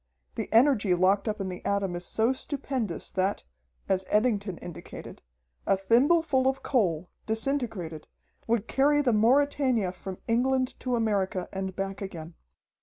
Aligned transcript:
The 0.33 0.51
energy 0.51 0.95
locked 0.95 1.27
up 1.27 1.39
in 1.39 1.47
the 1.49 1.63
atom 1.63 1.95
is 1.95 2.05
so 2.07 2.33
stupendous 2.33 3.11
that, 3.11 3.43
as 3.87 4.03
Eddington 4.07 4.57
indicated, 4.57 5.21
a 5.67 5.77
thimbleful 5.77 6.47
of 6.47 6.63
coal, 6.63 7.11
disintegrated, 7.27 8.07
would 8.47 8.67
carry 8.67 9.03
the 9.03 9.13
Mauretania 9.13 9.91
from 9.91 10.17
England 10.27 10.73
to 10.79 10.95
America 10.95 11.47
and 11.53 11.75
back 11.75 12.01
again. 12.01 12.33